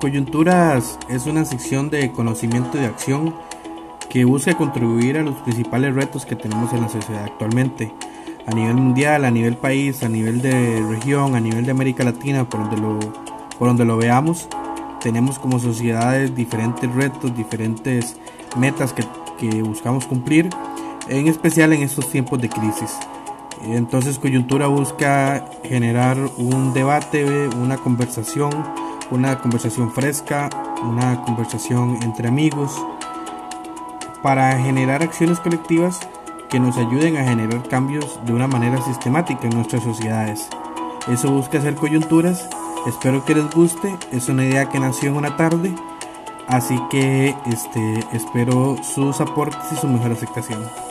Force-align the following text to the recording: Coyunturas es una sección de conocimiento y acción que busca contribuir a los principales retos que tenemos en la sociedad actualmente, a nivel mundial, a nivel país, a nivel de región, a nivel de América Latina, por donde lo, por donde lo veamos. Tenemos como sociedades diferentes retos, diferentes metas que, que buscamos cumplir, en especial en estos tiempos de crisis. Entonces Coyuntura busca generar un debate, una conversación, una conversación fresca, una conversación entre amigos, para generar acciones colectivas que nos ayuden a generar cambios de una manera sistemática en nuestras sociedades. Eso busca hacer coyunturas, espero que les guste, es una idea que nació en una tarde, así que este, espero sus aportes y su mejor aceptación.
Coyunturas 0.00 0.98
es 1.10 1.26
una 1.26 1.44
sección 1.44 1.90
de 1.90 2.10
conocimiento 2.10 2.80
y 2.80 2.86
acción 2.86 3.34
que 4.08 4.24
busca 4.24 4.56
contribuir 4.56 5.18
a 5.18 5.22
los 5.22 5.34
principales 5.42 5.94
retos 5.94 6.24
que 6.24 6.36
tenemos 6.36 6.72
en 6.72 6.80
la 6.80 6.88
sociedad 6.88 7.24
actualmente, 7.24 7.92
a 8.46 8.54
nivel 8.54 8.76
mundial, 8.76 9.26
a 9.26 9.30
nivel 9.30 9.58
país, 9.58 10.02
a 10.02 10.08
nivel 10.08 10.40
de 10.40 10.82
región, 10.88 11.34
a 11.34 11.40
nivel 11.40 11.66
de 11.66 11.72
América 11.72 12.02
Latina, 12.02 12.48
por 12.48 12.60
donde 12.60 12.78
lo, 12.78 12.98
por 13.58 13.68
donde 13.68 13.84
lo 13.84 13.98
veamos. 13.98 14.48
Tenemos 15.02 15.38
como 15.38 15.58
sociedades 15.58 16.34
diferentes 16.34 16.90
retos, 16.94 17.36
diferentes 17.36 18.16
metas 18.56 18.94
que, 18.94 19.04
que 19.38 19.60
buscamos 19.60 20.06
cumplir, 20.06 20.48
en 21.10 21.28
especial 21.28 21.74
en 21.74 21.82
estos 21.82 22.08
tiempos 22.08 22.40
de 22.40 22.48
crisis. 22.48 22.96
Entonces 23.64 24.18
Coyuntura 24.18 24.66
busca 24.66 25.44
generar 25.64 26.16
un 26.38 26.72
debate, 26.72 27.48
una 27.48 27.76
conversación, 27.76 28.50
una 29.10 29.38
conversación 29.38 29.92
fresca, 29.92 30.48
una 30.82 31.22
conversación 31.22 31.98
entre 32.02 32.28
amigos, 32.28 32.72
para 34.22 34.58
generar 34.58 35.02
acciones 35.02 35.40
colectivas 35.40 36.00
que 36.48 36.58
nos 36.58 36.76
ayuden 36.76 37.16
a 37.16 37.24
generar 37.24 37.66
cambios 37.68 38.18
de 38.24 38.32
una 38.32 38.46
manera 38.46 38.80
sistemática 38.82 39.46
en 39.46 39.56
nuestras 39.56 39.82
sociedades. 39.82 40.48
Eso 41.08 41.30
busca 41.30 41.58
hacer 41.58 41.74
coyunturas, 41.74 42.48
espero 42.86 43.24
que 43.24 43.34
les 43.34 43.50
guste, 43.50 43.96
es 44.12 44.28
una 44.28 44.44
idea 44.44 44.68
que 44.68 44.80
nació 44.80 45.10
en 45.10 45.16
una 45.16 45.36
tarde, 45.36 45.74
así 46.48 46.78
que 46.90 47.34
este, 47.46 48.04
espero 48.12 48.76
sus 48.82 49.20
aportes 49.20 49.72
y 49.72 49.76
su 49.76 49.86
mejor 49.86 50.12
aceptación. 50.12 50.89